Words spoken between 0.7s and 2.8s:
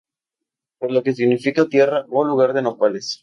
Por lo que significa tierra o lugar de